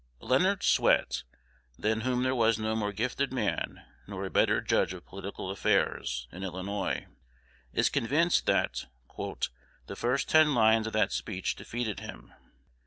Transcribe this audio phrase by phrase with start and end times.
[0.19, 1.21] Leonard Swett,
[1.77, 6.27] than whom there was no more gifted man, nor a better judge of political affairs,
[6.31, 7.05] in Illinois,
[7.71, 12.33] is convinced that "the first ten lines of that speech defeated him."